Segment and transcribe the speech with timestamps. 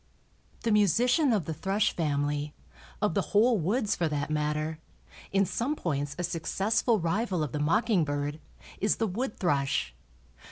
[0.63, 2.55] The musician of the thrush family,
[3.03, 4.79] of the whole woods for that matter,
[5.31, 8.39] in some points a successful rival of the mocking bird,
[8.79, 9.93] is the wood thrush.